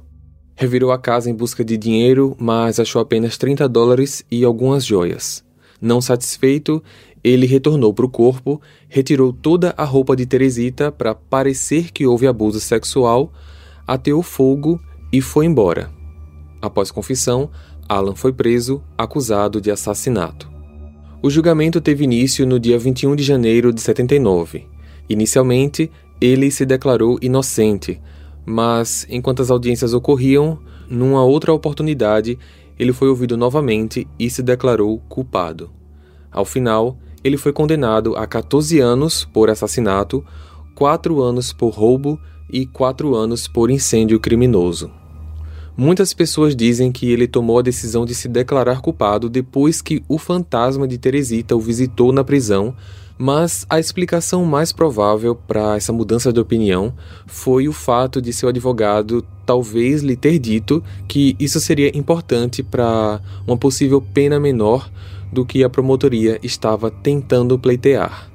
Revirou 0.56 0.92
a 0.92 1.00
casa 1.00 1.28
em 1.28 1.34
busca 1.34 1.66
de 1.66 1.76
dinheiro, 1.76 2.36
mas 2.40 2.80
achou 2.80 3.02
apenas 3.02 3.36
30 3.36 3.68
dólares 3.68 4.24
e 4.30 4.44
algumas 4.44 4.86
joias. 4.86 5.44
Não 5.82 6.02
satisfeito, 6.02 6.84
ele 7.24 7.48
retornou 7.48 7.96
para 7.96 8.06
o 8.06 8.10
corpo, 8.10 8.62
retirou 8.88 9.34
toda 9.34 9.74
a 9.76 9.86
roupa 9.86 10.16
de 10.16 10.28
Teresita 10.28 10.92
para 10.92 11.16
parecer 11.16 11.92
que 11.92 12.06
houve 12.06 12.28
abuso 12.28 12.60
sexual, 12.60 13.34
ateou 13.88 14.24
fogo 14.24 14.80
e 15.12 15.22
foi 15.22 15.46
embora. 15.46 15.92
Após 16.62 16.92
confissão, 16.92 17.50
Alan 17.88 18.16
foi 18.16 18.32
preso, 18.32 18.82
acusado 18.98 19.60
de 19.60 19.70
assassinato. 19.70 20.50
O 21.22 21.30
julgamento 21.30 21.80
teve 21.80 22.04
início 22.04 22.46
no 22.46 22.60
dia 22.60 22.78
21 22.78 23.16
de 23.16 23.24
janeiro 23.24 23.72
de 23.72 23.82
79. 23.82 24.68
Inicialmente, 25.10 25.92
ele 26.20 26.50
se 26.52 26.66
declarou 26.66 27.18
inocente, 27.22 28.02
mas 28.46 29.06
enquanto 29.10 29.42
as 29.42 29.52
audiências 29.52 29.94
ocorriam, 29.94 30.60
numa 30.90 31.24
outra 31.24 31.54
oportunidade, 31.54 32.38
ele 32.78 32.94
foi 32.94 33.08
ouvido 33.08 33.38
novamente 33.38 34.08
e 34.18 34.30
se 34.30 34.42
declarou 34.42 35.00
culpado. 35.08 35.70
Ao 36.32 36.46
final, 36.46 36.98
ele 37.24 37.38
foi 37.38 37.54
condenado 37.54 38.16
a 38.16 38.28
14 38.28 38.80
anos 38.80 39.24
por 39.24 39.50
assassinato, 39.50 40.26
4 40.76 41.22
anos 41.22 41.54
por 41.54 41.70
roubo 41.70 42.20
e 42.50 42.66
4 42.66 43.16
anos 43.16 43.48
por 43.48 43.70
incêndio 43.70 44.20
criminoso. 44.20 44.92
Muitas 45.76 46.14
pessoas 46.14 46.56
dizem 46.56 46.92
que 46.92 47.12
ele 47.12 47.28
tomou 47.28 47.58
a 47.58 47.64
decisão 47.64 48.06
de 48.06 48.14
se 48.14 48.28
declarar 48.28 48.80
culpado 48.80 49.28
depois 49.28 49.82
que 49.82 50.04
o 50.08 50.20
fantasma 50.20 50.88
de 50.88 51.00
Teresita 51.00 51.56
o 51.56 51.60
visitou 51.60 52.12
na 52.12 52.24
prisão, 52.24 52.76
mas 53.18 53.66
a 53.70 53.80
explicação 53.80 54.46
mais 54.46 54.72
provável 54.72 55.36
para 55.36 55.76
essa 55.76 55.92
mudança 55.92 56.32
de 56.32 56.40
opinião 56.40 56.94
foi 57.26 57.68
o 57.68 57.74
fato 57.74 58.22
de 58.22 58.32
seu 58.32 58.50
advogado 58.50 59.26
talvez 59.46 60.04
lhe 60.04 60.16
ter 60.16 60.38
dito 60.38 60.84
que 61.08 61.36
isso 61.40 61.60
seria 61.60 61.96
importante 61.98 62.62
para 62.62 63.20
uma 63.48 63.58
possível 63.58 64.02
pena 64.02 64.40
menor 64.40 64.90
do 65.32 65.44
que 65.44 65.64
a 65.64 65.70
promotoria 65.70 66.40
estava 66.44 66.92
tentando 66.92 67.58
pleitear. 67.58 68.33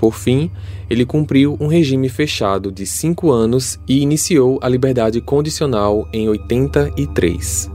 Por 0.00 0.14
fim, 0.14 0.50
ele 0.88 1.04
cumpriu 1.04 1.58
um 1.60 1.66
regime 1.66 2.08
fechado 2.08 2.72
de 2.72 2.86
cinco 2.86 3.30
anos 3.30 3.78
e 3.86 4.00
iniciou 4.00 4.58
a 4.62 4.66
liberdade 4.66 5.20
condicional 5.20 6.08
em 6.10 6.26
83. 6.26 7.70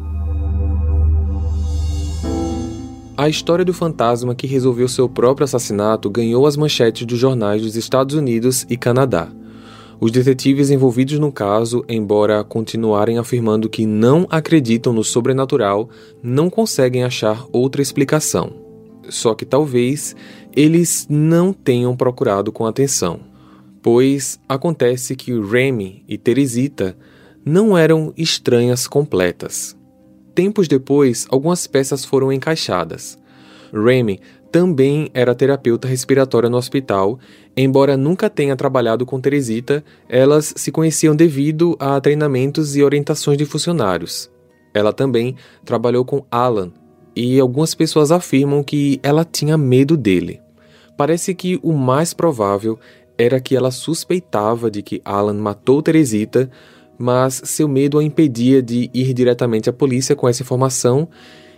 A 3.15 3.29
história 3.29 3.63
do 3.63 3.75
fantasma 3.75 4.33
que 4.33 4.47
resolveu 4.47 4.87
seu 4.87 5.07
próprio 5.07 5.45
assassinato 5.45 6.09
ganhou 6.09 6.47
as 6.47 6.57
manchetes 6.57 7.05
dos 7.05 7.19
jornais 7.19 7.61
dos 7.61 7.75
Estados 7.75 8.15
Unidos 8.15 8.65
e 8.71 8.75
Canadá. 8.75 9.29
Os 9.99 10.11
detetives 10.11 10.71
envolvidos 10.71 11.19
no 11.19 11.31
caso, 11.31 11.85
embora 11.87 12.43
continuarem 12.43 13.19
afirmando 13.19 13.69
que 13.69 13.85
não 13.85 14.25
acreditam 14.31 14.91
no 14.91 15.03
sobrenatural, 15.03 15.91
não 16.23 16.49
conseguem 16.49 17.03
achar 17.03 17.45
outra 17.51 17.83
explicação. 17.83 18.65
Só 19.09 19.35
que 19.35 19.45
talvez 19.45 20.15
eles 20.55 21.05
não 21.09 21.51
tenham 21.51 21.95
procurado 21.95 22.51
com 22.51 22.65
atenção, 22.65 23.19
pois 23.81 24.39
acontece 24.47 25.15
que 25.15 25.37
Remy 25.37 26.03
e 26.07 26.17
Teresita 26.17 26.95
não 27.43 27.77
eram 27.77 28.13
estranhas 28.15 28.87
completas. 28.87 29.75
Tempos 30.33 30.67
depois, 30.67 31.27
algumas 31.29 31.67
peças 31.67 32.05
foram 32.05 32.31
encaixadas. 32.31 33.17
Remy 33.73 34.19
também 34.51 35.09
era 35.13 35.35
terapeuta 35.35 35.87
respiratória 35.87 36.49
no 36.49 36.57
hospital, 36.57 37.19
embora 37.57 37.97
nunca 37.97 38.29
tenha 38.29 38.55
trabalhado 38.55 39.05
com 39.05 39.19
Teresita, 39.19 39.83
elas 40.07 40.53
se 40.55 40.71
conheciam 40.71 41.13
devido 41.13 41.75
a 41.77 41.99
treinamentos 41.99 42.75
e 42.77 42.83
orientações 42.83 43.37
de 43.37 43.45
funcionários. 43.45 44.31
Ela 44.73 44.93
também 44.93 45.35
trabalhou 45.65 46.05
com 46.05 46.25
Alan, 46.31 46.71
e 47.15 47.39
algumas 47.39 47.73
pessoas 47.73 48.11
afirmam 48.11 48.63
que 48.63 48.99
ela 49.01 49.23
tinha 49.23 49.57
medo 49.57 49.95
dele. 49.95 50.44
Parece 50.97 51.35
que 51.35 51.59
o 51.61 51.73
mais 51.73 52.13
provável 52.13 52.79
era 53.17 53.39
que 53.39 53.55
ela 53.55 53.71
suspeitava 53.71 54.69
de 54.69 54.81
que 54.81 55.01
Alan 55.03 55.33
matou 55.33 55.81
Teresita, 55.81 56.49
mas 56.97 57.41
seu 57.43 57.67
medo 57.67 57.99
a 57.99 58.03
impedia 58.03 58.61
de 58.61 58.89
ir 58.93 59.13
diretamente 59.13 59.69
à 59.69 59.73
polícia 59.73 60.15
com 60.15 60.27
essa 60.27 60.43
informação, 60.43 61.07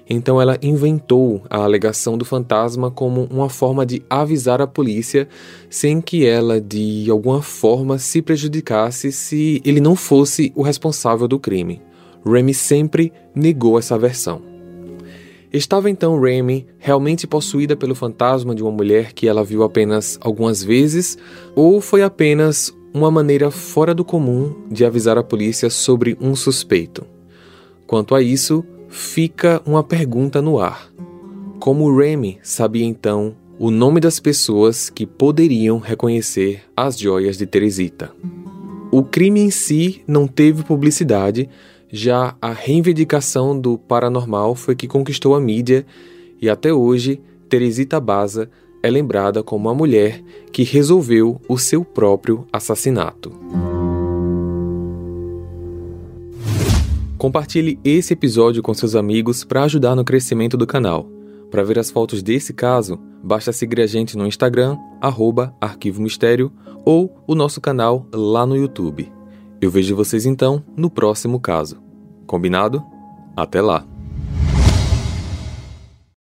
então 0.10 0.42
ela 0.42 0.58
inventou 0.62 1.42
a 1.50 1.58
alegação 1.58 2.18
do 2.18 2.24
fantasma 2.24 2.90
como 2.90 3.28
uma 3.30 3.50
forma 3.50 3.86
de 3.86 4.02
avisar 4.10 4.62
a 4.62 4.68
polícia 4.68 5.28
sem 5.70 6.00
que 6.00 6.26
ela 6.26 6.62
de 6.62 7.08
alguma 7.10 7.42
forma 7.42 7.98
se 7.98 8.22
prejudicasse 8.22 9.12
se 9.12 9.62
ele 9.66 9.82
não 9.82 9.96
fosse 9.96 10.52
o 10.56 10.62
responsável 10.62 11.28
do 11.28 11.38
crime. 11.38 11.82
Remy 12.26 12.54
sempre 12.54 13.12
negou 13.36 13.78
essa 13.78 13.98
versão. 13.98 14.57
Estava 15.52 15.90
então 15.90 16.20
Remy 16.20 16.68
realmente 16.78 17.26
possuída 17.26 17.76
pelo 17.76 17.96
fantasma 17.96 18.54
de 18.54 18.62
uma 18.62 18.72
mulher 18.72 19.14
que 19.14 19.28
ela 19.28 19.44
viu 19.44 19.64
apenas 19.64 20.18
algumas 20.22 20.62
vezes, 20.62 21.18
ou 21.56 21.80
foi 21.80 22.04
apenas 22.04 22.76
uma 22.94 23.10
maneira 23.10 23.50
fora 23.50 23.94
do 23.94 24.04
comum 24.04 24.54
de 24.70 24.84
avisar 24.84 25.18
a 25.18 25.24
polícia 25.24 25.70
sobre 25.70 26.18
um 26.20 26.36
suspeito? 26.36 27.06
Quanto 27.86 28.14
a 28.14 28.22
isso, 28.22 28.66
fica 28.90 29.62
uma 29.66 29.84
pergunta 29.84 30.42
no 30.42 30.60
ar. 30.60 30.92
Como 31.60 31.96
Remy 31.96 32.40
sabia 32.44 32.86
então 32.86 33.36
o 33.58 33.72
nome 33.72 34.00
das 34.00 34.20
pessoas 34.20 34.90
que 34.90 35.06
poderiam 35.06 35.80
reconhecer 35.80 36.62
as 36.76 37.00
joias 37.00 37.38
de 37.38 37.46
Teresita? 37.46 38.12
O 38.92 39.04
crime 39.04 39.40
em 39.40 39.50
si 39.50 40.02
não 40.08 40.28
teve 40.28 40.64
publicidade, 40.64 41.50
já 41.92 42.36
a 42.42 42.52
reivindicação 42.52 43.60
do 43.60 43.78
paranormal 43.78 44.56
foi 44.56 44.76
que 44.76 44.88
conquistou 44.88 45.36
a 45.36 45.40
mídia 45.40 45.86
e 46.42 46.50
até 46.50 46.74
hoje 46.74 47.22
Teresita 47.50 48.00
Baza 48.00 48.50
é 48.84 48.90
lembrada 48.90 49.42
como 49.42 49.70
a 49.70 49.74
mulher 49.74 50.22
que 50.52 50.64
resolveu 50.64 51.42
o 51.48 51.58
seu 51.58 51.84
próprio 51.84 52.46
assassinato. 52.52 53.32
Compartilhe 57.18 57.80
esse 57.84 58.14
episódio 58.14 58.62
com 58.62 58.74
seus 58.74 58.96
amigos 58.96 59.44
para 59.44 59.64
ajudar 59.64 59.96
no 59.96 60.04
crescimento 60.04 60.56
do 60.56 60.68
canal. 60.68 61.10
Para 61.50 61.64
ver 61.64 61.80
as 61.80 61.90
fotos 61.90 62.22
desse 62.22 62.54
caso, 62.54 63.00
basta 63.24 63.52
seguir 63.52 63.82
a 63.82 63.88
gente 63.88 64.16
no 64.16 64.28
Instagram, 64.28 64.78
arroba 65.02 65.56
Arquivo 65.60 66.02
Mistério, 66.02 66.52
ou 66.86 67.18
o 67.26 67.34
nosso 67.34 67.60
canal 67.60 68.06
lá 68.14 68.46
no 68.46 68.56
YouTube. 68.56 69.17
Eu 69.60 69.72
vejo 69.72 69.96
vocês 69.96 70.26
então 70.26 70.64
no 70.78 70.90
próximo 70.90 71.40
caso. 71.40 71.82
Combinado? 72.28 72.84
Até 73.36 73.60
lá! 73.60 73.88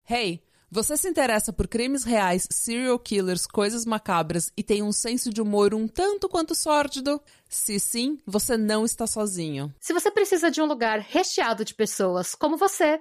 Hey, 0.09 0.43
você 0.69 0.97
se 0.97 1.09
interessa 1.09 1.53
por 1.53 1.69
crimes 1.69 2.03
reais, 2.03 2.49
serial 2.51 2.99
killers, 2.99 3.47
coisas 3.47 3.85
macabras 3.87 4.53
e 4.57 4.65
tem 4.65 4.83
um 4.83 4.91
senso 4.91 5.31
de 5.31 5.41
humor 5.41 5.73
um 5.73 5.87
tanto 5.87 6.29
quanto 6.29 6.57
sórdido? 6.57 7.21
Se 7.49 7.79
sim, 7.79 8.19
você 8.27 8.57
não 8.57 8.85
está 8.85 9.07
sozinho. 9.07 9.73
Se 9.79 9.93
você 9.93 10.11
precisa 10.11 10.51
de 10.51 10.61
um 10.61 10.67
lugar 10.67 10.99
recheado 10.99 11.65
de 11.65 11.75
pessoas 11.75 12.35
como 12.35 12.57
você 12.57 13.01